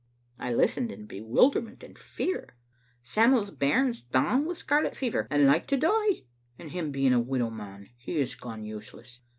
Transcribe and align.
"I 0.39 0.51
listened 0.51 0.91
in 0.91 1.05
bewilderment 1.05 1.83
and 1.83 1.95
fear. 1.95 2.55
"Sam'l's 3.03 3.51
bairn's 3.51 4.01
down 4.01 4.45
wi' 4.45 4.53
scarlet 4.53 4.95
fever 4.95 5.27
and 5.29 5.45
like 5.45 5.67
to 5.67 5.77
die, 5.77 6.23
and 6.57 6.71
him 6.71 6.89
being 6.91 7.13
a 7.13 7.19
widow 7.19 7.51
man 7.51 7.91
he 7.97 8.17
has 8.17 8.33
gone 8.33 8.63
useless. 8.63 9.19